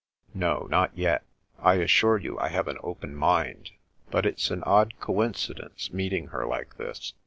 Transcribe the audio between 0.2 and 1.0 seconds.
"No, not